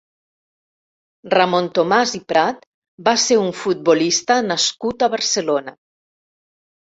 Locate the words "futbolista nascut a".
3.59-5.11